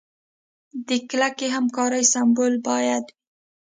[0.87, 3.13] د کلکې همکارۍ سمبول باید وي.